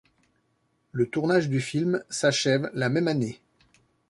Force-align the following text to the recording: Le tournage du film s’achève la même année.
Le 0.93 1.07
tournage 1.11 1.47
du 1.47 1.61
film 1.61 2.01
s’achève 2.09 2.71
la 2.73 2.89
même 2.89 3.07
année. 3.07 3.39